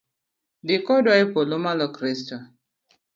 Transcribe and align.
Dhi 0.65 0.77
kodwa 0.85 1.13
epolo 1.23 1.55
malo 1.65 1.85
Kristo 1.95 2.35